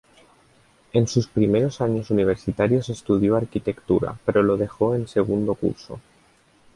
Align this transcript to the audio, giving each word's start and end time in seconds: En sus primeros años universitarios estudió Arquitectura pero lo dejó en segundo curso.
En 0.93 1.07
sus 1.07 1.27
primeros 1.27 1.79
años 1.79 2.09
universitarios 2.09 2.89
estudió 2.89 3.35
Arquitectura 3.35 4.19
pero 4.25 4.41
lo 4.41 4.57
dejó 4.57 4.95
en 4.95 5.07
segundo 5.07 5.53
curso. 5.53 5.99